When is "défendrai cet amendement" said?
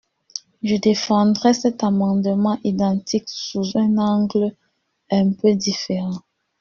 0.77-2.57